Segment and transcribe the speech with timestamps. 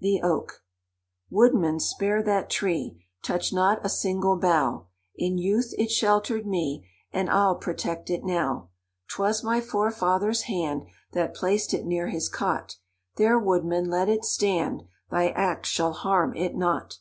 [0.00, 0.52] THE OAK.
[1.30, 3.06] "Woodman, spare that tree!
[3.22, 4.86] Touch not a single bough!
[5.16, 8.68] In youth it sheltered me, And I'll protect it now.
[9.08, 10.82] 'Twas my forefather's hand
[11.12, 12.76] That placed it near his cot;
[13.16, 16.98] There, woodman, let it stand, Thy axe shall harm it not!